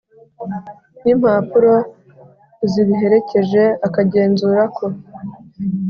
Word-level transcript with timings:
N 1.03 1.05
impapuro 1.13 1.73
zibiherekeje 2.71 3.63
akagenzura 3.87 4.61
ko 4.77 4.85